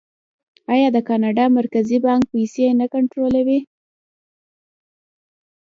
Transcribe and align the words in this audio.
آیا 0.73 0.87
د 0.95 0.97
کاناډا 1.07 1.45
مرکزي 1.57 1.97
بانک 2.05 2.23
پیسې 2.33 2.65
نه 2.81 2.85
کنټرولوي؟ 2.93 3.59